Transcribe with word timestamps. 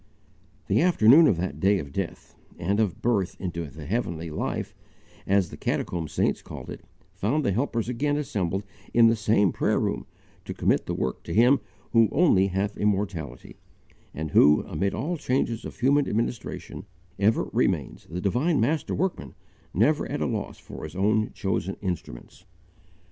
The 0.65 0.81
afternoon 0.81 1.27
of 1.27 1.37
that 1.37 1.59
day 1.59 1.77
of 1.77 1.93
death, 1.93 2.35
and 2.57 2.79
of 2.79 3.03
'birth' 3.03 3.39
into 3.39 3.67
the 3.69 3.85
heavenly 3.85 4.31
life 4.31 4.73
as 5.27 5.51
the 5.51 5.57
catacomb 5.57 6.07
saints 6.07 6.41
called 6.41 6.71
it 6.71 6.81
found 7.13 7.45
the 7.45 7.51
helpers 7.51 7.87
again 7.87 8.17
assembled 8.17 8.63
in 8.95 9.05
the 9.09 9.15
same 9.15 9.51
prayer 9.51 9.79
room 9.79 10.07
to 10.45 10.55
commit 10.55 10.87
the 10.87 10.95
work 10.95 11.21
to 11.25 11.35
him 11.35 11.59
"who 11.91 12.09
only 12.11 12.47
hath 12.47 12.77
immortality," 12.77 13.57
and 14.11 14.31
who, 14.31 14.63
amid 14.63 14.95
all 14.95 15.17
changes 15.17 15.65
of 15.65 15.79
human 15.79 16.09
administration, 16.09 16.85
ever 17.19 17.43
remains 17.53 18.07
the 18.09 18.19
divine 18.21 18.59
Master 18.59 18.95
Workman, 18.95 19.35
never 19.71 20.07
at 20.09 20.19
a 20.19 20.25
loss 20.25 20.57
for 20.57 20.83
His 20.83 20.95
own 20.95 21.31
chosen 21.33 21.77
instruments. 21.79 22.43